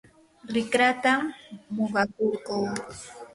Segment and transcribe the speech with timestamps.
[0.53, 1.21] rikratam
[1.75, 2.57] muqakurquu.